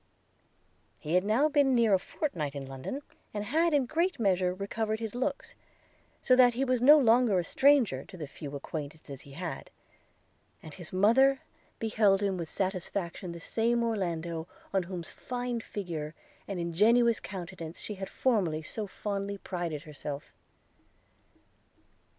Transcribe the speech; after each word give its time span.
He 0.97 1.13
had 1.13 1.23
now 1.23 1.47
been 1.47 1.75
near 1.75 1.93
a 1.93 1.99
fortnight 1.99 2.55
in 2.55 2.65
London, 2.65 3.03
and 3.35 3.43
had 3.43 3.71
in 3.71 3.83
a 3.83 3.85
great 3.85 4.19
measure 4.19 4.51
recovered 4.51 4.99
his 4.99 5.13
looks– 5.13 5.53
so 6.23 6.35
that 6.35 6.55
he 6.55 6.65
was 6.65 6.81
no 6.81 6.97
longer 6.97 7.37
a 7.37 7.43
stranger 7.43 8.03
to 8.05 8.17
the 8.17 8.25
few 8.25 8.55
acquaintances 8.55 9.21
he 9.21 9.33
had: 9.33 9.69
and 10.63 10.73
his 10.73 10.91
mother 10.91 11.43
beheld 11.77 12.23
with 12.23 12.49
satisfaction 12.49 13.31
the 13.31 13.39
same 13.39 13.83
Orlando, 13.83 14.47
on 14.73 14.81
whose 14.81 15.11
fine 15.11 15.59
figure 15.61 16.15
and 16.47 16.59
ingenuous 16.59 17.19
countenance 17.19 17.79
she 17.79 17.93
had 17.93 18.09
formerly 18.09 18.63
so 18.63 18.87
fondly 18.87 19.37
prided 19.37 19.83
herself. 19.83 20.33